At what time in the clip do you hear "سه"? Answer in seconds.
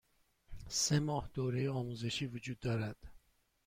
0.69-0.99